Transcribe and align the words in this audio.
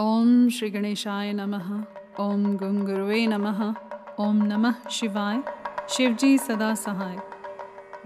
ओम 0.00 0.48
श्री 0.48 0.70
गणेशाय 0.70 1.32
नमः। 1.32 1.84
ओम 2.20 2.56
गंग 2.56 2.88
नमः। 3.28 3.74
ओम 4.20 4.36
नमः 4.36 4.88
शिवाय। 4.88 5.42
शिवजी 5.88 6.38
सदा 6.38 6.74
सहाय। 6.74 7.16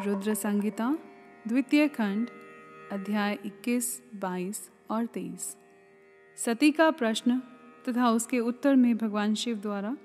रुद्र 0.07 0.35
संगीता 0.35 0.99
द्वितीय 1.49 1.89
खंड 1.89 2.29
अध्याय 2.93 3.39
21, 3.47 4.03
22 4.15 4.71
और 4.91 5.07
23 5.07 5.57
सती 6.37 6.71
का 6.71 6.91
प्रश्न 6.91 7.43
तथा 7.89 8.11
उसके 8.11 8.41
उत्तर 8.41 8.75
में 8.75 8.97
भगवान 8.97 9.35
शिव 9.35 9.57
द्वारा 9.57 9.97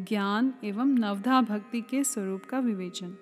ज्ञान 0.00 0.54
एवं 0.64 0.86
नवधा 0.86 1.40
भक्ति 1.40 1.80
के 1.80 2.04
स्वरूप 2.04 2.44
का 2.44 2.58
विवेचन। 2.58 3.16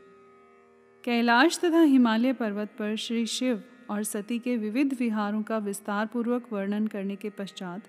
कैलाश 1.05 1.59
तथा 1.59 1.80
हिमालय 1.80 2.32
पर्वत 2.32 2.69
पर 2.69 2.96
श्री 2.96 3.27
शिव 3.27 3.62
और 3.91 4.03
सती 4.03 4.39
के 4.39 4.57
विविध 4.57 4.96
विहारों 5.00 5.43
का 5.43 5.59
विस्तार 5.59 6.07
पूर्वक 6.07 6.53
वर्णन 6.53 6.87
करने 6.87 7.16
के 7.16 7.30
पश्चात 7.30 7.82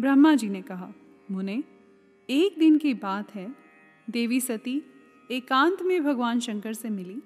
ब्रह्मा 0.00 0.34
जी 0.34 0.48
ने 0.48 0.62
कहा, 0.62 0.92
मुने, 1.30 1.62
एक 2.30 2.58
दिन 2.58 2.78
की 2.78 2.94
बात 2.94 3.34
है, 3.34 3.54
देवी 4.10 4.40
सती 4.40 4.82
एकांत 5.30 5.82
में 5.82 6.04
भगवान 6.04 6.40
शंकर 6.40 6.72
से 6.72 6.90
मिली 6.90 7.22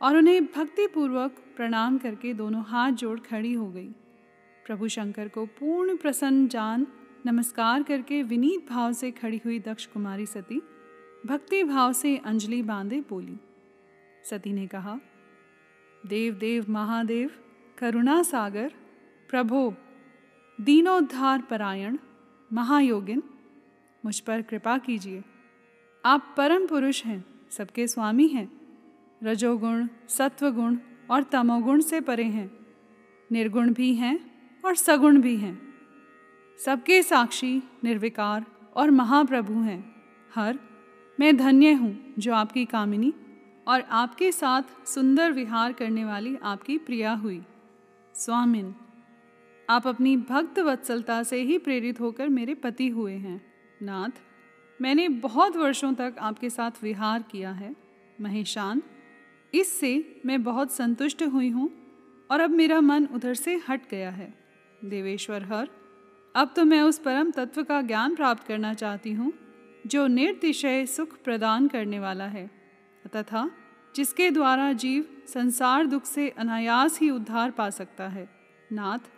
और 0.00 0.16
उन्हें 0.16 0.44
भक्ति 0.44 0.86
पूर्वक 0.86 1.36
प्रणाम 1.56 1.98
करके 1.98 2.34
दोनों 2.34 2.62
हाथ 2.62 2.92
जोड़ 2.92 3.20
खड़ी 3.20 3.52
हो 3.52 3.70
गई। 3.70 3.88
प्रभु 4.66 4.88
शंकर 4.88 5.28
को 5.28 5.46
पूर्ण 5.46 5.96
प्रसन्न 5.96 6.48
जान, 6.48 6.86
नमस्कार 7.26 7.82
करके 7.82 8.22
विनीत 8.22 8.68
भाव 8.70 8.92
से 8.92 9.10
खड़ी 9.10 9.40
हुई 9.44 9.58
दक्ष 9.58 9.86
कुमारी 9.86 10.26
सती 10.26 10.62
भक्ति 11.26 11.64
भाव 11.64 11.92
से 11.92 12.16
अंजलि 12.16 12.62
बांधे 12.62 13.00
बोली। 13.00 13.36
सती 14.30 14.52
ने 14.52 14.66
कहा, 14.66 14.98
देव 16.06 16.34
देव 16.34 16.66
महादेव, 16.68 17.30
करुणा 17.78 18.22
सागर, 18.22 18.72
प्रभो 19.28 19.74
दीनोद्धार 20.62 21.42
परायण 21.42 21.98
महायोगिन, 22.52 23.22
मुझ 24.04 24.20
पर 24.20 24.42
कृपा 24.42 24.78
कीजिए। 24.78 25.24
आप 26.04 26.34
परम 26.36 26.66
पुरुष 26.66 27.04
हैं, 27.04 27.24
सबके 27.50 27.86
स्वामी 27.86 28.28
हैं। 28.28 28.52
रजोगुण, 29.22 29.88
सत्वगुण 30.08 30.76
और 31.10 31.22
तमोगुण 31.22 31.80
से 31.80 32.00
परे 32.00 32.24
हैं। 32.24 32.66
निर्गुण 33.32 33.72
भी 33.72 33.94
हैं 33.94 34.30
और 34.64 34.74
सगुण 34.74 35.20
भी 35.20 35.36
हैं। 35.36 35.74
सबके 36.64 37.02
साक्षी, 37.02 37.62
निर्विकार 37.84 38.46
और 38.76 38.90
महाप्रभु 38.90 39.52
हैं। 39.52 39.94
हर, 40.34 40.58
मैं 41.20 41.36
धन्य 41.36 41.72
हूँ 41.72 42.14
जो 42.18 42.34
आपकी 42.34 42.64
कामिनी 42.64 43.14
और 43.68 43.80
आपके 43.80 44.32
साथ 44.32 44.62
सुंदर 44.86 45.32
विहार 45.32 45.72
करने 45.72 46.04
वाली 46.04 46.36
आपकी 46.36 46.78
प्रिया 46.78 47.12
हुई। 47.12 47.42
स्वामिन। 48.14 48.74
आप 49.68 49.86
अपनी 49.86 50.16
भक्त 50.16 50.58
वत्सलता 50.58 51.22
से 51.22 51.40
ही 51.42 51.58
प्रेरित 51.58 52.00
होकर 52.00 52.28
मेरे 52.28 52.54
पति 52.54 52.88
हुए 52.88 53.12
हैं। 53.12 53.40
नाथ, 53.82 54.10
मैंने 54.80 55.08
बहुत 55.08 55.56
वर्षों 55.56 55.92
तक 55.94 56.14
आपके 56.18 56.50
साथ 56.50 56.82
विहार 56.82 57.22
किया 57.22 57.50
है। 57.50 57.74
महेशान, 58.20 58.82
इससे 59.52 60.20
मैं 60.26 60.42
बहुत 60.42 60.72
संतुष्ट 60.72 61.22
हुई 61.22 61.48
हूँ 61.48 61.70
और 62.30 62.40
अब 62.40 62.50
मेरा 62.50 62.80
मन 62.80 63.06
उधर 63.06 63.34
से 63.34 63.60
हट 63.68 63.88
गया 63.90 64.10
है। 64.10 64.32
देवेश्वर 64.84 65.42
हर, 65.42 65.68
अब 66.34 66.52
तो 66.56 66.64
मैं 66.64 66.82
उस 66.82 66.98
परम 66.98 67.30
तत्व 67.30 67.62
का 67.62 67.80
ज्ञान 67.82 68.14
प्राप्त 68.14 68.46
करना 68.46 68.74
चाहती 68.74 69.12
हूँ, 69.12 69.32
जो 69.86 70.06
निर्तिशय 70.06 70.86
सुख 70.86 71.16
प्रदान 71.24 71.68
करने 71.68 71.98
वाला 71.98 72.26
है, 72.26 72.50
तथा 73.16 73.50
जिसके 73.94 74.30
द्वारा 74.30 74.72
जीव 74.72 75.06
संसार 75.28 75.86
दुख 75.86 76.04
से 76.04 76.28
अनायास 76.28 77.00
ही 77.00 77.10
उद्धार 77.10 77.50
पा 77.50 77.70
सकता 77.70 78.08
है। 78.08 78.28
नाथ 78.72 79.10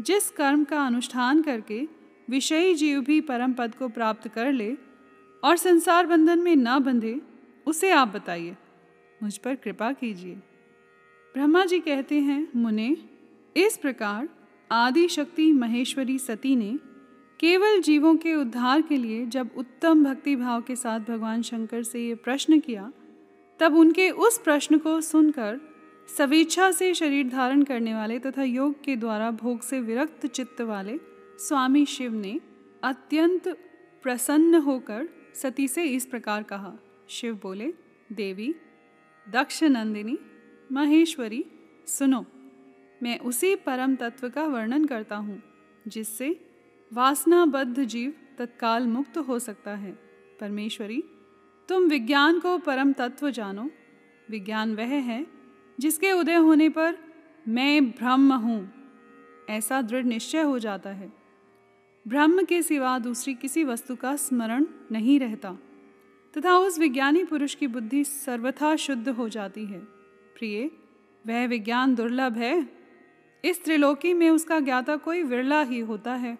जिस 0.00 0.30
कर्म 0.30 0.64
का 0.64 0.86
अनुष्ठान 0.86 1.42
करके 1.42 1.88
विषयी 2.30 2.74
जीव 2.74 3.00
भी 3.00 3.20
परम 3.20 3.52
पद 3.52 3.74
को 3.74 3.88
प्राप्त 3.88 4.28
कर 4.28 4.52
ले 4.52 4.76
और 5.44 5.56
संसार 5.56 6.06
बंधन 6.06 6.38
में 6.38 6.56
न 6.56 6.78
बंधे, 6.78 7.20
उसे 7.66 7.90
आप 7.90 8.08
बताइए। 8.08 8.56
मुझ 9.22 9.36
पर 9.36 9.54
कृपा 9.54 9.92
कीजिए। 9.92 10.34
ब्रह्मा 11.34 11.64
जी 11.64 11.80
कहते 11.80 12.20
हैं, 12.20 12.48
मुने, 12.56 12.96
इस 13.56 13.76
प्रकार 13.76 14.28
आदि 14.72 15.08
शक्ति 15.08 15.52
महेश्वरी 15.52 16.18
सती 16.18 16.56
ने 16.56 16.78
केवल 17.40 17.80
जीवों 17.80 18.16
के 18.16 18.34
उद्धार 18.34 18.82
के 18.82 18.96
लिए 18.96 19.26
जब 19.26 19.50
उत्तम 19.56 20.04
भक्ति 20.04 20.36
भाव 20.36 20.62
के 20.62 20.76
साथ 20.76 21.00
भगवान 21.00 21.42
शंकर 21.42 21.82
से 21.82 22.08
ये 22.08 22.14
प्रश्न 22.14 22.60
किया, 22.60 22.92
तब 23.60 23.74
उनके 23.74 24.10
उस 24.10 24.38
प्रश्न 24.38 24.78
को 24.78 25.00
सुनकर 25.00 25.60
सवेच्छा 26.16 26.70
से 26.70 26.94
शरीर 26.94 27.28
धारण 27.28 27.62
करने 27.62 27.94
वाले 27.94 28.18
तथा 28.18 28.42
योग 28.42 28.84
के 28.84 28.96
द्वारा 28.96 29.30
भोग 29.30 29.60
से 29.60 29.80
विरक्त 29.80 30.26
चित्त 30.26 30.60
वाले 30.60 30.98
स्वामी 31.38 31.86
शिव 31.86 32.14
ने 32.14 32.40
अत्यंत 32.82 33.48
प्रसन्न 34.02 34.54
होकर 34.54 35.08
सती 35.34 35.68
से 35.68 35.84
इस 35.84 36.06
प्रकार 36.06 36.42
कहा। 36.42 36.72
शिव 37.08 37.40
बोले, 37.42 37.74
देवी, 38.12 38.54
दक्ष 39.30 39.62
नंदिनी, 39.62 40.18
महेश्वरी, 40.72 41.44
सुनो, 41.86 42.26
मैं 43.02 43.18
उसी 43.18 43.54
परम 43.54 43.96
तत्व 43.96 44.28
का 44.28 44.44
वर्णन 44.44 44.84
करता 44.84 45.16
हूँ, 45.16 45.42
जिससे 45.88 46.40
वासनाबद्ध 46.92 47.84
जीव 47.84 48.12
तत्काल 48.38 48.86
मुक्त 48.86 49.18
हो 49.18 49.38
सकता 49.38 49.70
है। 49.70 49.92
परमेश्वरी, 50.40 51.04
तुम 51.68 51.84
विज्ञान 51.84 52.40
को 52.40 52.58
परम 52.58 52.92
तत्व 52.92 53.30
जानो। 53.30 53.70
विज्ञान 54.30 54.74
वह 54.74 54.84
है 54.84 55.37
जिसके 55.80 56.12
उदय 56.12 56.34
होने 56.34 56.68
पर 56.68 56.98
मैं 57.48 57.90
ब्रह्म 57.90 58.32
हूँ, 58.32 58.72
ऐसा 59.50 59.82
दृढ़ 59.82 60.04
निश्चय 60.04 60.40
हो 60.40 60.58
जाता 60.58 60.90
है। 60.90 61.12
ब्रह्म 62.08 62.44
के 62.44 62.62
सिवा 62.62 62.98
दूसरी 62.98 63.34
किसी 63.34 63.64
वस्तु 63.64 63.96
का 63.96 64.16
स्मरण 64.16 64.66
नहीं 64.92 65.20
रहता, 65.20 65.58
तथा 66.36 66.58
उस 66.58 66.78
विज्ञानी 66.78 67.24
पुरुष 67.24 67.54
की 67.54 67.66
बुद्धि 67.66 68.04
सर्वथा 68.04 68.76
शुद्ध 68.76 69.08
हो 69.08 69.28
जाती 69.28 69.64
है। 69.64 69.78
प्रिय, 70.38 70.70
वह 71.26 71.46
विज्ञान 71.46 71.94
दुर्लभ 71.94 72.36
है। 72.36 72.68
इस 73.44 73.64
त्रिलोकी 73.64 74.14
में 74.14 74.30
उसका 74.30 74.60
ज्ञाता 74.60 74.96
कोई 74.96 75.22
विरला 75.22 75.62
ही 75.62 75.78
होता 75.78 76.14
है। 76.14 76.38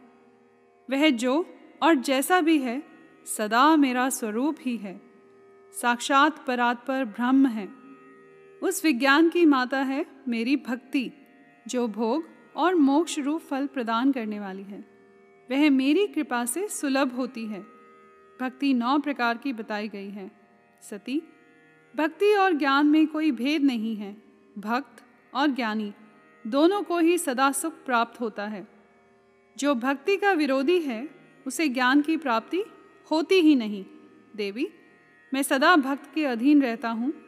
वह 0.90 1.10
जो 1.10 1.54
और 1.82 1.94
जैसा 1.94 2.40
भी 2.40 2.58
है, 2.58 2.82
सदा 3.26 3.76
मेरा 3.76 4.08
स्वरूप 4.08 4.56
ही 4.60 4.76
है। 4.76 5.00
साक्षात 5.72 6.46
परात 6.46 6.86
पर 6.86 7.04
ब्रह्म 7.04 7.46
है। 7.46 7.77
उस 8.62 8.84
विज्ञान 8.84 9.28
की 9.28 9.46
माता 9.46 9.82
है 9.82 10.06
मेरी 10.28 10.56
भक्ति, 10.56 11.12
जो 11.68 11.88
भोग 11.88 12.24
और 12.56 12.74
मोक्ष 12.74 13.18
रूप 13.18 13.40
फल 13.40 13.66
प्रदान 13.66 14.12
करने 14.12 14.40
वाली 14.40 14.62
है। 14.62 14.84
वह 15.50 15.70
मेरी 15.70 16.06
कृपा 16.06 16.44
से 16.44 16.68
सुलभ 16.68 17.12
होती 17.12 17.46
है। 17.46 17.60
भक्ति 18.40 18.74
नौ 18.74 18.98
प्रकार 18.98 19.38
की 19.38 19.52
बताई 19.52 19.88
गई 19.88 20.10
है। 20.10 20.30
सती, 20.82 21.22
भक्ति 21.96 22.34
और 22.34 22.52
ज्ञान 22.52 22.86
में 22.86 23.06
कोई 23.06 23.30
भेद 23.30 23.62
नहीं 23.62 23.96
है। 23.96 24.22
भक्त 24.58 25.02
और 25.34 25.48
ज्ञानी 25.48 25.92
दोनों 26.46 26.82
को 26.82 26.98
ही 26.98 27.18
सदा 27.18 27.52
सुख 27.52 27.72
प्राप्त 27.72 28.20
होता 28.20 28.46
है। 28.46 28.68
जो 29.58 29.74
भक्ति 29.74 30.16
का 30.16 30.32
विरोधी 30.32 30.80
है, 30.80 31.08
उसे 31.46 31.68
ज्ञान 31.68 32.02
की 32.02 32.16
प्राप्ति 32.16 32.62
होती 33.10 33.34
ही 33.34 33.54
नहीं। 33.54 33.84
देवी, 34.36 34.68
मैं 35.34 35.42
सदा 35.42 35.76
भक्त 35.76 36.14
के 36.14 36.24
अधीन 36.24 36.62
रहता 36.62 36.88
हूँ। 36.88 37.27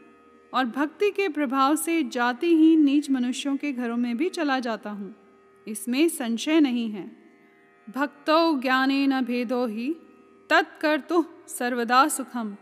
और 0.55 0.65
भक्ति 0.65 1.11
के 1.11 1.28
प्रभाव 1.28 1.77
से 1.77 2.03
जातिहीन 2.03 2.84
नीच 2.84 3.11
मनुष्यों 3.11 3.56
के 3.56 3.72
घरों 3.72 3.97
में 3.97 4.16
भी 4.16 4.28
चला 4.28 4.59
जाता 4.59 4.91
हूँ। 4.91 5.15
इसमें 5.69 6.09
संशय 6.09 6.61
नहीं 6.61 6.91
है। 6.91 7.16
भक्तो 7.91 8.61
ज्ञाने 8.61 9.06
न 9.06 9.21
भेदो 9.21 9.66
ही 9.66 9.97
तत्कर्तु 10.50 11.25
सर्वदा 11.49 12.09
सुखम। 12.09 12.56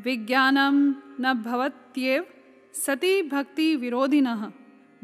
विज्ञानम 0.00 0.94
न 1.20 1.42
भवत्येव, 1.46 2.26
सती 2.74 3.22
भक्ति 3.22 3.76
विरोधिन। 3.76 4.26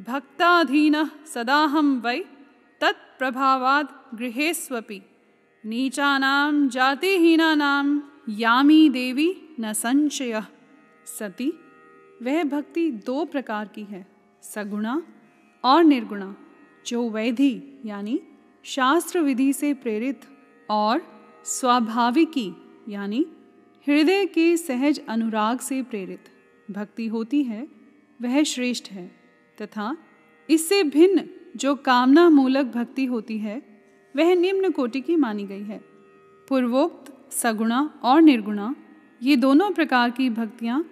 भक्ताधीन 0.01 1.05
सदा 1.05 1.57
हम 1.57 2.03
वै 2.05 2.21
तत्प्रभावाद 2.81 3.89
गृहेस्वपि 4.15 5.03
नीचानाम 5.65 6.69
जातिहीनानाम 6.69 8.03
यामी 8.29 8.89
देवी 8.91 9.57
न 9.61 9.73
संशय। 9.73 10.43
सती 11.07 11.53
वह 12.25 12.45
भक्ति 12.45 12.91
दो 12.91 13.25
प्रकार 13.25 13.69
की 13.69 13.83
है, 13.85 14.07
सगुणा 14.43 15.03
और 15.65 15.85
निर्गुणा, 15.85 16.35
जो 16.87 17.09
वैधि 17.11 17.63
यानी 17.87 18.21
शास्त्र 18.65 19.21
विधि 19.21 19.53
से 19.53 19.75
प्रेरित 19.75 20.21
और 20.71 21.03
स्वाभाविकी 21.45 22.51
यानी 22.89 23.27
हृदय 23.87 24.27
के 24.27 24.57
सहज 24.57 25.01
अनुराग 25.09 25.59
से 25.59 25.83
प्रेरित। 25.83 26.29
भक्ति 26.71 27.07
होती 27.07 27.43
है, 27.43 27.67
वह 28.23 28.43
श्रेष्ठ 28.43 28.91
है, 28.91 29.07
तथा 29.63 29.97
इससे 30.49 30.83
भिन्न 30.83 31.29
जो 31.57 31.75
कामना 31.75 32.29
मूलक 32.29 32.67
भक्ति 32.67 33.05
होती 33.05 33.39
है, 33.39 33.63
वह 34.17 34.35
निम्न 34.35 34.71
कोटि 34.71 35.01
की 35.01 35.17
मानी 35.17 35.47
गई 35.47 35.63
है। 35.63 35.79
पूर्वोक्त, 36.49 37.33
सगुणा 37.33 38.01
और 38.03 38.23
निर्गुणा, 38.23 38.75
ये 39.23 39.37
दोनों 39.37 39.71
प्रकार 39.71 40.11
की 40.11 40.31
भक्तियाँ 40.31 40.85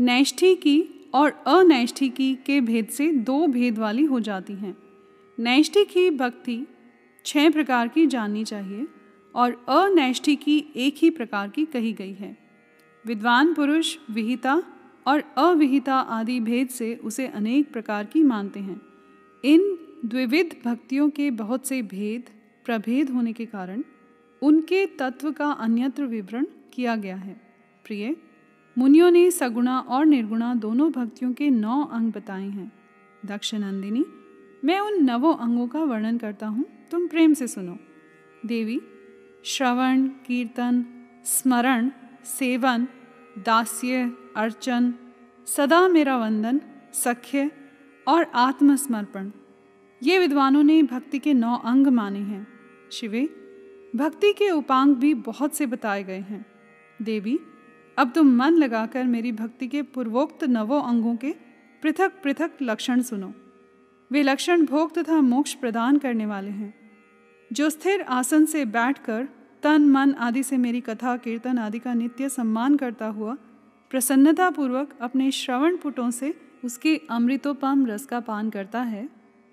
नैष्ठिकी 0.00 1.10
और 1.14 1.30
अनैष्ठिकी 1.30 2.34
के 2.34 2.60
भेद 2.60 2.86
से 2.86 3.12
दो 3.12 3.46
भेद 3.46 3.78
वाली 3.78 4.04
हो 4.04 4.20
जाती 4.20 4.52
हैं। 4.52 4.76
नैष्ठिकी 5.40 6.10
भक्ति 6.10 6.66
छह 7.24 7.50
प्रकार 7.50 7.88
की 7.88 8.06
जाननी 8.06 8.44
चाहिए 8.44 8.86
और 9.34 9.66
अनैष्ठी 9.68 10.36
की 10.36 10.72
एक 10.76 10.94
ही 10.98 11.10
प्रकार 11.10 11.48
की 11.48 11.64
कही 11.64 11.92
गई 11.92 12.12
है। 12.12 12.38
विद्वान 13.06 13.54
पुरुष, 13.54 13.96
विहिता 14.10 14.62
और 15.06 15.20
अविहिता 15.36 15.94
आदि 15.94 16.40
भेद 16.40 16.68
से 16.68 16.94
उसे 16.94 17.26
अनेक 17.26 17.72
प्रकार 17.72 18.04
की 18.04 18.22
मानते 18.22 18.60
हैं। 18.60 18.80
इन 19.44 19.78
द्विविध 20.04 20.56
भक्तियों 20.64 21.10
के 21.10 21.30
बहुत 21.30 21.66
से 21.66 21.82
भेद, 21.82 22.24
प्रभेद 22.64 23.10
होने 23.10 23.32
के 23.32 23.46
कारण 23.46 23.84
उनके 24.42 24.86
तत्व 24.86 25.32
का 25.32 25.50
अन्यत्र 25.50 26.02
विवरण 26.06 26.46
किया 26.72 26.96
गया 26.96 27.16
है। 27.16 27.40
प्रिय 27.84 28.16
मुनियों 28.78 29.10
ने 29.10 29.30
सगुणा 29.30 29.78
और 29.78 30.06
निर्गुणा 30.06 30.54
दोनों 30.54 30.92
भक्तियों 30.92 31.32
के 31.32 31.50
नौ 31.50 31.84
अंग 31.84 32.12
बताए 32.12 32.48
हैं। 32.48 32.72
दक्षिणंदिनी 33.26 34.06
मैं 34.64 34.80
उन 34.80 35.04
नवों 35.04 35.34
अंगों 35.36 35.68
का 35.68 35.82
वर्णन 35.82 36.18
करता 36.18 36.46
हूँ, 36.46 36.64
तुम 36.90 37.08
प्रेम 37.08 37.34
से 37.34 37.46
सुनो। 37.46 37.78
देवी, 38.46 38.80
श्रवण, 39.44 40.08
कीर्तन, 40.08 40.84
स्मरण, 41.24 41.90
सेवन, 42.24 42.88
दास्य, 43.38 44.12
अर्चन, 44.36 44.94
सदा 45.46 45.88
मेरा 45.88 46.16
वंदन, 46.16 46.60
सख्य 46.92 47.50
और 48.08 48.22
आत्मसमर्पण। 48.34 49.30
ये 50.02 50.18
विद्वानों 50.18 50.62
ने 50.62 50.82
भक्ति 50.82 51.18
के 51.18 51.34
नौ 51.34 51.56
अंग 51.56 51.86
माने 51.86 52.18
हैं। 52.18 52.48
शिवे, 52.92 53.28
भक्ति 53.96 54.32
के 54.32 54.50
उपांग 54.50 54.96
भी 54.96 55.14
बहुत 55.14 55.54
से 55.54 55.66
बताए 55.66 56.04
गए 56.04 56.20
हैं। 56.20 56.46
देवी 57.02 57.38
अब 57.98 58.12
तुम 58.14 58.26
मन 58.36 58.52
लगाकर 58.52 59.04
मेरी 59.04 59.32
भक्ति 59.32 59.66
के 59.68 59.82
पूर्वोक्त 59.82 60.44
नवों 60.44 60.82
अंगों 60.82 61.16
के 61.16 61.34
पृथक 61.82 62.12
पृथक 62.22 62.50
लक्षण 62.62 63.00
सुनो। 63.02 63.32
वे 64.12 64.22
लक्षण 64.22 64.66
भोग 64.66 64.94
तथा 64.94 65.20
मोक्ष 65.20 65.54
प्रदान 65.54 65.98
करने 65.98 66.26
वाले 66.26 66.50
हैं। 66.50 66.74
जो 67.52 67.70
स्थिर 67.70 68.00
आसन 68.00 68.44
से 68.44 68.64
बैठकर 68.64 69.28
तन, 69.62 69.82
मन 69.82 70.12
आदि 70.12 70.42
से 70.42 70.56
मेरी 70.56 70.80
कथा, 70.80 71.16
कीर्तन 71.16 71.58
आदि 71.58 71.78
का 71.78 71.94
नित्य 71.94 72.28
सम्मान 72.28 72.76
करता 72.76 73.06
हुआ 73.06 73.36
प्रसन्नतापूर्वक 73.90 74.94
अपने 75.00 75.30
श्रवण 75.30 75.76
पुटों 75.76 76.10
से 76.10 76.34
उसके 76.64 77.00
अमृतोपम 77.10 77.86
रस 77.86 78.06
का 78.06 78.20
पान 78.20 78.50
करता 78.50 78.82
है, 78.82 79.08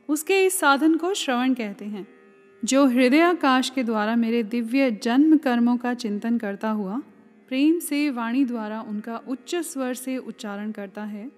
उसके 0.09 0.45
इस 0.45 0.59
साधन 0.59 0.95
को 0.95 1.13
श्रवण 1.13 1.53
कहते 1.53 1.85
हैं। 1.85 2.07
जो 2.65 2.85
हृदयाकाश 2.85 3.69
के 3.69 3.83
द्वारा 3.83 4.15
मेरे 4.15 4.43
दिव्य 4.43 4.91
जन्म 4.91 5.37
कर्मों 5.37 5.77
का 5.77 5.93
चिंतन 5.93 6.37
करता 6.37 6.69
हुआ 6.69 7.01
प्रेम 7.55 7.79
से 7.79 8.09
वाणी 8.09 8.45
द्वारा 8.45 8.81
उनका 8.81 9.17
उच्च 9.17 9.55
स्वर 9.55 9.93
से 9.93 10.17
उच्चारण 10.17 10.71
करता 10.71 11.03
है। 11.03 11.31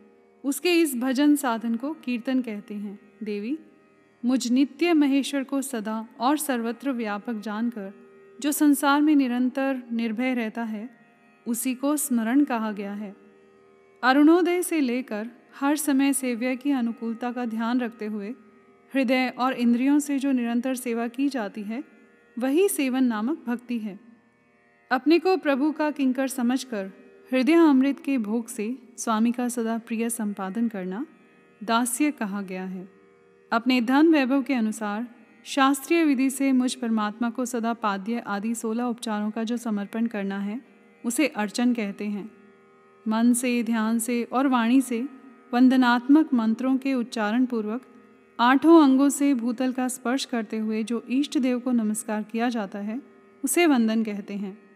उसके 0.43 0.81
इस 0.81 0.95
भजन 0.95 1.35
साधन 1.35 1.75
को 1.75 1.93
कीर्तन 1.93 2.41
कहते 2.41 2.73
हैं। 2.73 2.99
देवी, 3.23 3.59
मुझ 4.25 4.51
नित्य 4.51 4.93
महेश्वर 4.93 5.43
को 5.43 5.61
सदा 5.61 6.07
और 6.19 6.37
सर्वत्र 6.37 6.91
व्यापक 6.91 7.33
जानकर, 7.33 7.93
जो 8.41 8.51
संसार 8.51 9.01
में 9.01 9.15
निरंतर 9.15 9.83
निर्भय 9.91 10.33
रहता 10.33 10.63
है, 10.63 10.89
उसी 11.47 11.75
को 11.75 11.97
स्मरण 11.97 12.43
कहा 12.43 12.71
गया 12.71 12.93
है। 12.93 13.15
अरुणोदय 14.03 14.63
से 14.63 14.79
लेकर 14.79 15.29
हर 15.59 15.75
समय 15.75 16.13
सेव्य 16.13 16.55
की 16.55 16.71
अनुकूलता 16.71 17.31
का 17.31 17.45
ध्यान 17.45 17.79
रखते 17.79 18.05
हुए, 18.05 18.29
हृदय 18.93 19.33
और 19.37 19.53
इंद्रियों 19.53 19.99
से 19.99 20.19
जो 20.19 20.31
निरंतर 20.31 20.75
सेवा 20.75 21.07
की 21.07 21.29
जाती 21.29 21.63
है, 21.63 21.83
वही 22.39 22.69
सेवन 22.69 23.03
नामक 23.03 23.43
भक्ति 23.47 23.79
है। 23.79 24.06
अपने 24.91 25.19
को 25.19 25.37
प्रभु 25.37 25.71
का 25.71 25.91
किंकर 25.91 26.27
समझकर 26.27 26.91
हृदय 27.31 27.53
अमृत 27.53 27.99
के 27.99 28.17
भोग 28.17 28.47
से 28.47 28.77
स्वामी 28.97 29.31
का 29.31 29.49
सदा 29.49 29.77
प्रिय 29.77 30.09
संपादन 30.09 30.67
करना 30.67 31.05
दास्य 31.63 32.11
कहा 32.11 32.41
गया 32.41 32.63
है। 32.63 32.89
अपने 33.51 33.81
धन 33.81 34.07
वैभव 34.07 34.43
के 34.43 34.53
अनुसार 34.53 35.07
शास्त्रीय 35.43 36.03
विधि 36.03 36.29
से 36.29 36.51
मुझ 36.51 36.75
परमात्मा 36.75 37.29
को 37.29 37.45
सदा 37.45 37.73
पाद्य 37.73 38.19
आदि 38.19 38.55
सोलह 38.55 38.83
उपचारों 38.83 39.31
का 39.31 39.43
जो 39.43 39.57
समर्पण 39.57 40.05
करना 40.05 40.39
है, 40.39 40.61
उसे 41.05 41.27
अर्चन 41.27 41.73
कहते 41.73 42.05
हैं। 42.05 42.31
मन 43.07 43.33
से, 43.33 43.63
ध्यान 43.63 43.99
से 43.99 44.23
और 44.23 44.47
वाणी 44.47 44.81
से 44.81 45.09
वंदनात्मक 45.53 46.33
मंत्रों 46.33 46.77
के 46.77 46.93
उच्चारण 46.93 47.45
पूर्वक 47.45 47.81
आठों 48.39 48.83
अंगों 48.83 49.09
से 49.09 49.33
भूतल 49.33 49.71
का 49.71 49.87
स्पर्श 49.87 50.25
करते 50.25 50.57
हुए 50.57 50.83
जो 50.83 51.05
इष्ट 51.09 51.37
देव 51.37 51.59
को 51.59 51.71
नमस्कार 51.71 52.23
किया 52.23 52.49
जाता 52.49 52.79
है, 52.79 53.01
उसे 53.43 53.65
वंदन 53.65 54.03
कहते 54.03 54.33
हैं। 54.33 54.66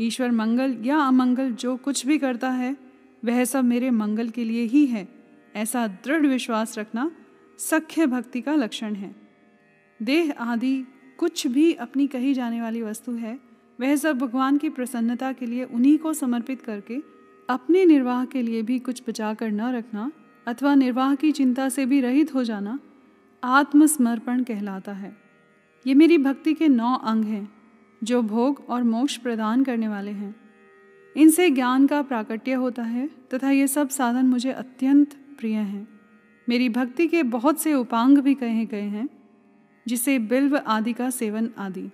ईश्वर 0.00 0.30
मंगल 0.30 0.76
या 0.82 0.98
अमंगल 0.98 1.52
जो 1.52 1.76
कुछ 1.76 2.06
भी 2.06 2.18
करता 2.18 2.50
है, 2.50 2.76
वह 3.24 3.44
सब 3.44 3.64
मेरे 3.64 3.90
मंगल 3.90 4.28
के 4.28 4.44
लिए 4.44 4.62
ही 4.62 4.86
है। 4.86 5.08
ऐसा 5.56 5.86
दृढ़ 5.86 6.26
विश्वास 6.26 6.78
रखना 6.78 7.10
सख्य 7.58 8.06
भक्ति 8.06 8.40
का 8.40 8.54
लक्षण 8.54 8.94
है। 8.94 9.14
देह 10.02 10.32
आदि 10.32 10.84
कुछ 11.18 11.46
भी 11.46 11.72
अपनी 11.72 12.06
कही 12.06 12.34
जाने 12.34 12.62
वाली 12.62 12.82
वस्तु 12.82 13.12
है, 13.12 13.40
वह 13.80 13.96
सब 13.96 14.18
भगवान 14.18 14.58
की 14.58 14.68
प्रसन्नता 14.68 15.32
के 15.32 15.46
लिए 15.46 15.64
उन्हीं 15.64 15.98
को 15.98 16.12
समर्पित 16.14 16.62
करके 16.62 17.02
अपने 17.48 17.84
निर्वाह 17.84 18.24
के 18.24 18.42
लिए 18.42 18.62
भी 18.62 18.78
कुछ 18.78 19.02
बचा 19.08 19.34
कर 19.34 19.50
न 19.50 19.60
रखना 19.60 20.12
अथवा 20.46 20.74
निर्वाह 20.74 21.14
की 21.14 21.32
चिंता 21.32 21.68
से 21.68 21.86
भी 21.86 22.00
रहित 22.00 22.34
हो 22.34 22.44
जाना 22.44 22.78
आत्मसमर्पण 23.44 24.42
कहलाता 24.42 24.92
है। 24.92 25.16
ये 25.86 25.94
मेरी 25.94 26.18
भक्ति 26.18 26.54
के 26.54 26.68
नौ 26.68 26.94
अंग 26.96 27.24
हैं। 27.24 27.59
जो 28.04 28.22
भोग 28.22 28.64
और 28.68 28.82
मोक्ष 28.82 29.16
प्रदान 29.16 29.64
करने 29.64 29.88
वाले 29.88 30.10
हैं। 30.10 30.36
इनसे 31.16 31.50
ज्ञान 31.50 31.86
का 31.86 32.02
प्राकट्य 32.02 32.52
होता 32.52 32.82
है 32.82 33.10
तथा 33.34 33.50
ये 33.50 33.66
सब 33.66 33.88
साधन 33.88 34.26
मुझे 34.26 34.52
अत्यंत 34.52 35.14
प्रिय 35.38 35.54
हैं। 35.54 35.88
मेरी 36.48 36.68
भक्ति 36.68 37.08
के 37.08 37.22
बहुत 37.22 37.60
से 37.60 37.74
उपांग 37.74 38.18
भी 38.18 38.34
कहे 38.34 38.66
गए 38.66 38.80
हैं, 38.80 39.08
जिसे 39.88 40.18
बिल्व 40.18 40.56
आदि 40.56 40.92
का 40.92 41.10
सेवन 41.10 41.50
आदि। 41.58 41.90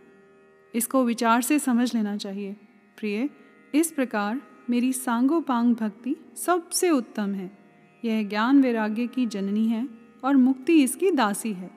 इसको 0.75 1.05
विचार 1.05 1.43
से 1.43 1.59
समझ 1.59 1.95
लेना 1.95 2.17
चाहिए। 2.17 2.53
प्रिय, 2.97 3.31
इस 3.75 3.91
प्रकार 3.91 4.41
मेरी 4.71 4.93
सांगोपांग 4.93 5.75
भक्ति 5.75 6.17
सबसे 6.37 6.91
उत्तम 6.91 7.35
है। 7.35 7.59
यह 8.05 8.29
ज्ञान 8.29 8.63
वैराग्य 8.63 9.07
की 9.07 9.27
जननी 9.27 9.69
है 9.69 9.89
और 10.25 10.37
मुक्ति 10.37 10.83
इसकी 10.83 11.11
दासी 11.11 11.53
है। 11.53 11.71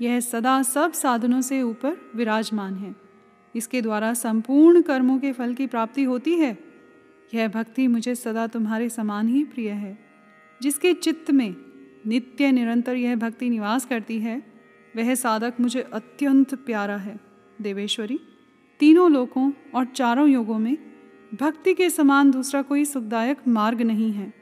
यह 0.00 0.20
सदा 0.20 0.62
सब 0.62 0.92
साधनों 0.92 1.40
से 1.40 1.62
ऊपर 1.62 2.12
विराजमान 2.16 2.74
है। 2.74 3.07
इसके 3.56 3.82
द्वारा 3.82 4.14
संपूर्ण 4.14 4.82
कर्मों 4.82 5.18
के 5.18 5.32
फल 5.32 5.54
की 5.54 5.66
प्राप्ति 5.66 6.04
होती 6.04 6.34
है। 6.34 6.58
यह 7.34 7.48
भक्ति 7.48 7.88
मुझे 7.88 8.14
सदा 8.14 8.46
तुम्हारे 8.46 8.88
समान 8.88 9.28
ही 9.28 9.44
प्रिय 9.44 9.70
है। 9.70 9.98
जिसके 10.62 10.94
चित्त 10.94 11.30
में 11.30 11.56
नित्य 12.06 12.52
निरंतर 12.52 12.96
यह 12.96 13.16
भक्ति 13.16 13.50
निवास 13.50 13.84
करती 13.84 14.18
है, 14.18 14.42
वह 14.96 15.14
साधक 15.14 15.54
मुझे 15.60 15.80
अत्यंत 15.80 16.54
प्यारा 16.54 16.96
है। 16.96 17.20
देवेश्वरी, 17.62 18.20
तीनों 18.80 19.10
लोकों 19.10 19.52
और 19.74 19.84
चारों 19.84 20.28
योगों 20.28 20.58
में 20.58 20.78
भक्ति 21.40 21.74
के 21.74 21.90
समान 21.90 22.30
दूसरा 22.30 22.62
कोई 22.62 22.84
सुखदायक 22.84 23.38
मार्ग 23.48 23.82
नहीं 23.82 24.12
है। 24.12 24.34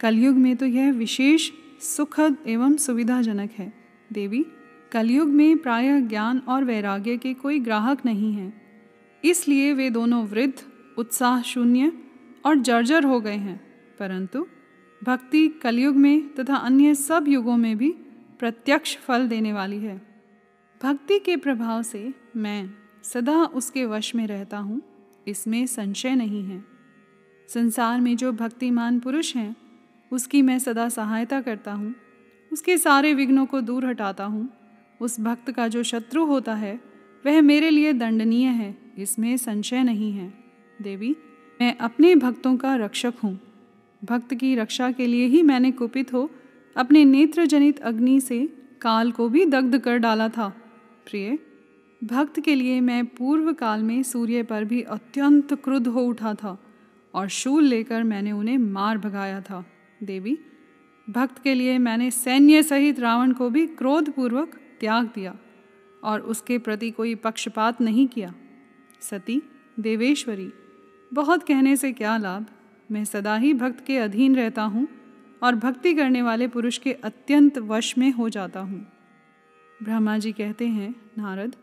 कलयुग 0.00 0.36
में 0.36 0.56
तो 0.56 0.66
यह 0.66 0.92
विशेष 0.92 1.50
सुखद 1.80 2.36
एवं 2.46 2.76
सुविधाजनक 2.76 3.50
है। 3.58 3.72
देवी, 4.12 4.46
कलयुग 4.92 5.28
में 5.28 5.58
प्रायः 5.58 6.00
ज्ञान 6.00 6.38
और 6.38 6.64
वैराग्य 6.64 7.16
के 7.16 7.34
कोई 7.34 7.60
ग्राहक 7.60 8.06
नहीं 8.06 8.34
हैं। 8.34 8.63
इसलिए 9.24 9.72
वे 9.72 9.88
दोनों 9.90 10.24
वृद्ध, 10.26 10.54
उत्साह 10.98 11.42
शून्य 11.42 11.92
और 12.46 12.56
जर्जर 12.58 13.04
हो 13.04 13.20
गए 13.20 13.36
हैं, 13.36 13.60
परंतु 13.98 14.46
भक्ति 15.02 15.46
कलयुग 15.62 15.96
में 15.96 16.34
तथा 16.34 16.56
अन्य 16.56 16.94
सब 16.94 17.28
युगों 17.28 17.56
में 17.56 17.76
भी 17.78 17.90
प्रत्यक्ष 18.40 18.96
फल 18.96 19.26
देने 19.28 19.52
वाली 19.52 19.78
है। 19.78 19.96
भक्ति 20.80 21.18
के 21.18 21.36
प्रभाव 21.36 21.82
से 21.82 22.12
मैं 22.36 22.70
सदा 23.04 23.42
उसके 23.44 23.84
वश 23.86 24.14
में 24.14 24.26
रहता 24.26 24.58
हूँ, 24.58 24.80
इसमें 25.26 25.66
संशय 25.66 26.14
नहीं 26.14 26.44
है। 26.44 26.62
संसार 27.48 28.00
में 28.00 28.16
जो 28.16 28.32
भक्तिमान 28.32 28.98
पुरुष 29.00 29.34
हैं, 29.36 29.54
उसकी 30.12 30.42
मैं 30.42 30.58
सदा 30.58 30.88
सहायता 30.88 31.40
करता 31.40 31.72
हूँ, 31.72 31.94
उसके 32.50 32.76
सारे 32.78 33.12
विघ्नों 33.14 33.46
को 33.46 33.60
दूर 33.60 33.86
हटाता 33.86 34.24
हूँ, 34.24 34.48
उस 35.00 35.20
भक्त 35.20 35.50
का 35.50 35.68
जो 35.68 35.82
शत्रु 35.82 36.24
होता 36.24 36.54
है 36.54 36.78
वह 37.24 37.40
मेरे 37.40 37.70
लिए 37.70 37.92
दंडनीय 37.92 38.46
है, 38.46 38.76
इसमें 38.98 39.36
संशय 39.36 39.82
नहीं 39.82 40.12
है। 40.12 40.32
देवी, 40.82 41.16
मैं 41.60 41.76
अपने 41.76 42.14
भक्तों 42.14 42.56
का 42.56 42.74
रक्षक 42.76 43.14
हूँ। 43.24 43.38
भक्त 44.04 44.34
की 44.34 44.54
रक्षा 44.54 44.90
के 44.90 45.06
लिए 45.06 45.26
ही 45.26 45.42
मैंने 45.42 45.70
कुपित 45.72 46.12
हो 46.12 46.30
अपने 46.76 47.04
नेत्र 47.04 47.46
जनित 47.46 47.78
अग्नि 47.78 48.20
से 48.20 48.46
काल 48.80 49.12
को 49.12 49.28
भी 49.28 49.44
दग्ध 49.46 49.78
कर 49.78 49.98
डाला 49.98 50.28
था। 50.28 50.48
प्रिय, 51.06 51.38
भक्त 52.04 52.40
के 52.40 52.54
लिए 52.54 52.80
मैं 52.80 53.04
पूर्व 53.06 53.52
काल 53.52 53.82
में 53.82 54.02
सूर्य 54.02 54.42
पर 54.42 54.64
भी 54.64 54.80
अत्यंत 54.82 55.54
क्रुद्ध 55.54 55.86
हो 55.86 56.00
उठा 56.00 56.34
था 56.34 56.58
और 57.14 57.28
शूल 57.28 57.64
लेकर 57.64 58.02
मैंने 58.02 58.32
उन्हें 58.32 58.58
मार 58.58 58.98
भगाया 58.98 59.40
था। 59.40 59.64
देवी, 60.02 60.38
भक्त 61.06 61.42
के 61.42 61.54
लिए 61.54 61.78
मैंने 61.78 62.10
सैन्य 62.10 62.62
सहित 62.62 63.00
रावण 63.00 63.32
को 63.32 63.50
भी 63.50 63.66
क्रोधपूर्वक 63.66 64.60
त्याग 64.80 65.06
दिया। 65.06 65.36
और 66.04 66.20
उसके 66.20 66.58
प्रति 66.58 66.90
कोई 66.90 67.14
पक्षपात 67.14 67.80
नहीं 67.80 68.08
किया। 68.08 68.34
सती, 69.00 69.42
देवेश्वरी, 69.80 70.52
बहुत 71.14 71.42
कहने 71.42 71.76
से 71.76 71.92
क्या 71.92 72.16
लाभ? 72.16 72.46
मैं 72.92 73.04
सदा 73.04 73.36
ही 73.36 73.54
भक्त 73.54 73.84
के 73.86 73.98
अधीन 73.98 74.36
रहता 74.36 74.62
हूँ 74.62 74.88
और 75.42 75.54
भक्ति 75.54 75.94
करने 75.94 76.22
वाले 76.22 76.48
पुरुष 76.48 76.78
के 76.78 76.92
अत्यंत 76.92 77.58
वश 77.58 77.98
में 77.98 78.10
हो 78.12 78.28
जाता 78.28 78.60
हूँ। 78.60 78.86
ब्रह्मा 79.82 80.18
जी 80.18 80.32
कहते 80.32 80.66
हैं, 80.68 80.94
नारद, 81.18 81.56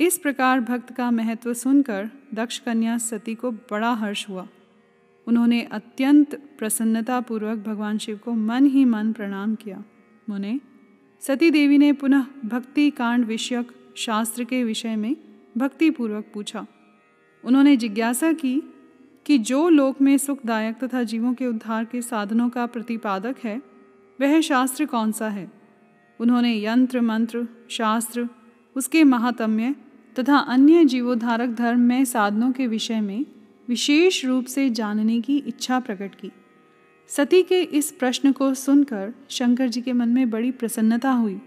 इस 0.00 0.18
प्रकार 0.18 0.60
भक्त 0.60 0.92
का 0.96 1.10
महत्व 1.10 1.54
सुनकर 1.54 2.10
दक्ष 2.34 2.58
कन्या 2.58 2.98
सती 2.98 3.34
को 3.34 3.50
बड़ा 3.50 3.92
हर्ष 3.92 4.28
हुआ। 4.28 4.48
उन्होंने 5.26 5.62
अत्यंत 5.62 6.34
प्रसन्नतापूर्वक 6.58 7.58
भगवान 7.58 7.98
शिव 7.98 8.16
को 8.16 8.32
मन 8.32 8.66
ही 8.66 8.84
मन 8.84 9.12
प्रणाम 9.12 9.54
किया। 9.54 9.84
मुने 10.28 10.60
सती 11.26 11.50
देवी 11.50 11.78
ने 11.78 11.92
पुनः 11.92 12.26
भक्ति 12.44 12.90
कांड 12.90 13.24
विषयक 13.24 13.72
शास्त्र 13.96 14.44
के 14.44 14.64
विषय 14.64 14.96
में 14.96 15.16
भक्तिपूर्वक 15.56 16.26
पूछा। 16.34 16.66
उन्होंने 17.44 17.76
जिज्ञासा 17.76 18.32
की 18.32 18.62
कि 19.26 19.38
जो 19.38 19.68
लोक 19.68 20.00
में 20.00 20.18
सुखदायक 20.18 20.84
तथा 20.84 21.02
जीवों 21.02 21.34
के 21.34 21.46
उद्धार 21.46 21.84
के 21.84 22.02
साधनों 22.02 22.48
का 22.48 22.66
प्रतिपादक 22.66 23.36
है, 23.44 23.62
वह 24.20 24.40
शास्त्र 24.40 24.86
कौन 24.86 25.12
सा 25.12 25.28
है? 25.28 25.52
उन्होंने 26.20 26.64
यंत्र, 26.64 27.00
मंत्र, 27.00 27.48
शास्त्र, 27.70 28.28
उसके 28.76 29.04
महात्म्य 29.04 29.74
तथा 30.18 30.36
अन्य 30.36 30.84
जीवोद्धारक 30.84 31.50
धर्म 31.50 31.80
में 31.80 32.04
साधनों 32.04 32.52
के 32.52 32.66
विषय 32.66 33.00
में 33.00 33.26
विशेष 33.68 34.24
रूप 34.24 34.44
से 34.44 34.70
जानने 34.70 35.20
की 35.20 35.36
इच्छा 35.36 35.80
प्रकट 35.80 36.14
की। 36.14 36.32
सती 37.16 37.42
के 37.42 37.62
इस 37.62 37.90
प्रश्न 37.90 38.32
को 38.32 38.54
सुनकर 38.54 39.14
शंकर 39.28 39.68
जी 39.68 39.82
के 39.82 39.92
मन 39.92 40.08
में 40.08 40.30
बड़ी 40.30 40.50
प्रसन्नता 40.50 41.10
हुई। 41.10 41.40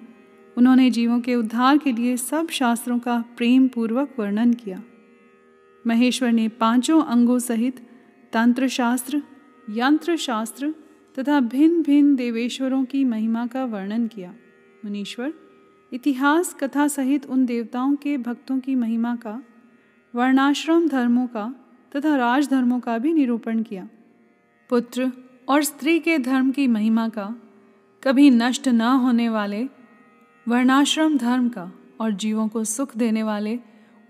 उन्होंने 0.57 0.89
जीवों 0.89 1.19
के 1.19 1.35
उद्धार 1.35 1.77
के 1.77 1.91
लिए 1.91 2.17
सब 2.17 2.47
शास्त्रों 2.47 2.99
का 2.99 3.23
प्रेम 3.37 3.67
पूर्वक 3.67 4.15
वर्णन 4.19 4.53
किया। 4.53 4.83
महेश्वर 5.87 6.31
ने 6.31 6.47
पाँचों 6.47 7.03
अंगों 7.03 7.39
सहित 7.39 7.87
तंत्र 8.33 8.67
शास्त्र 8.67 9.21
यंत्र 9.69 10.15
शास्त्र 10.15 10.75
तथा 11.19 11.39
भिन्न 11.39 11.81
भिन्न 11.81 12.15
देवेश्वरों 12.15 12.85
की 12.85 13.03
महिमा 13.03 13.47
का 13.47 13.65
वर्णन 13.65 14.07
किया। 14.07 14.35
मुनीश्वर, 14.85 15.33
इतिहास 15.93 16.53
कथा 16.53 16.87
सहित 16.87 17.25
उन 17.25 17.45
देवताओं 17.45 17.95
के 17.95 18.17
भक्तों 18.17 18.59
की 18.59 18.75
महिमा 18.75 19.15
का, 19.15 19.43
वर्णाश्रम 20.15 20.87
धर्मों 20.87 21.27
का 21.27 21.55
तथा 21.95 22.15
राजधर्मों 22.15 22.79
का 22.79 22.97
भी 22.97 23.13
निरूपण 23.13 23.63
किया। 23.63 23.89
पुत्र 24.69 25.11
और 25.49 25.63
स्त्री 25.63 25.99
के 25.99 26.17
धर्म 26.17 26.51
की 26.51 26.67
महिमा 26.67 27.09
का, 27.09 27.35
कभी 28.03 28.29
नष्ट 28.29 28.67
न 28.67 28.81
होने 28.81 29.29
वाले, 29.29 29.67
वर्णाश्रम 30.47 31.17
धर्म 31.17 31.49
का 31.49 31.71
और 31.99 32.11
जीवों 32.11 32.47
को 32.47 32.63
सुख 32.63 32.97
देने 32.97 33.23
वाले 33.23 33.59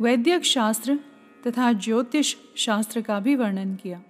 वैद्यक 0.02 0.44
शास्त्र 0.44 1.00
तथा 1.48 1.74
ज्योतिष 1.74 2.36
शास्त्र 2.56 3.02
का 3.02 3.20
भी 3.20 3.36
वर्णन 3.36 3.76
किया। 3.76 4.02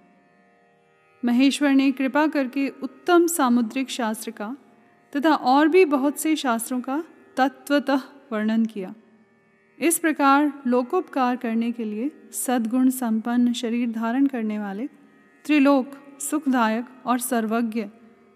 महेश्वर 1.24 1.70
ने 1.70 1.92
कृपा 1.92 2.26
करके 2.26 2.68
उत्तम 2.68 3.26
सामुद्रिक 3.26 3.90
शास्त्र 3.90 4.30
का 4.30 4.56
तथा 5.16 5.34
और 5.34 5.68
भी 5.68 5.84
बहुत 5.84 6.18
से 6.18 6.36
शास्त्रों 6.36 6.80
का 6.80 7.04
तत्वतः 7.36 8.00
वर्णन 8.32 8.66
किया। 8.66 8.94
इस 9.78 9.98
प्रकार 9.98 10.52
लोकोपकार 10.66 11.36
करने 11.36 11.72
के 11.72 11.84
लिए 11.84 12.30
सद्गुण 12.32 12.90
संपन्न 12.90 13.52
शरीर 13.52 13.90
धारण 13.90 14.26
करने 14.26 14.58
वाले 14.58 14.86
त्रिलोक 15.44 15.90
सुखदायक 16.20 16.86
और 17.06 17.18
सर्वज्ञ। 17.18 17.86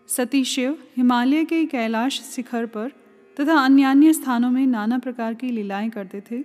सती 0.09 0.45
शिव 0.45 0.79
हिमालय 0.97 1.45
के 1.45 1.65
कैलाश 1.67 2.21
शिखर 2.21 2.67
पर 2.67 2.89
तथा 3.41 3.59
अन्य 3.59 3.85
अन्य 3.85 4.13
स्थानों 4.13 4.51
में 4.51 4.67
नाना 4.67 4.99
प्रकार 4.99 5.35
की 5.35 5.51
लीलाएँ 5.51 5.91
करते 5.91 6.23
थे 6.31 6.39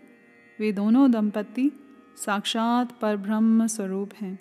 वे 0.60 0.72
दोनों 0.72 1.12
दंपत्ति 1.12 1.72
साक्षात 2.25 3.00
पर 3.00 3.18
ब्रह्म 3.18 3.68
स्वरूप 3.68 4.10
हैं। 4.22 4.39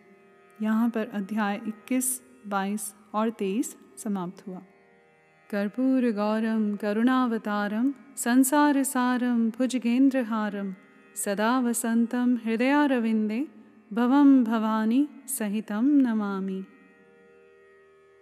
यहाँ 0.62 0.88
पर 0.90 1.08
अध्याय 1.14 1.60
21, 1.68 2.22
22 2.46 2.94
और 3.14 3.30
23 3.30 3.76
समाप्त 3.96 4.46
हुआ। 4.46 4.62
कर्पूर 5.50 6.12
गौरम 6.12 6.76
करुणावतारम 6.76 7.94
संसार 8.16 8.82
सारम 8.82 9.50
भुजगेंद्रहारम 9.50 10.74
सदा 11.16 11.60
वसंतम 11.60 12.38
हृदयारविंदे 12.44 13.46
भवम 13.92 14.44
भवानी 14.44 15.08
सहितम 15.28 15.84
नमामि। 15.84 16.64